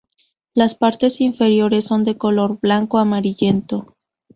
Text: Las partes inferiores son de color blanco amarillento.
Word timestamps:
Las 0.55 0.73
partes 0.73 1.21
inferiores 1.21 1.85
son 1.85 2.03
de 2.03 2.17
color 2.17 2.59
blanco 2.59 2.97
amarillento. 2.97 3.95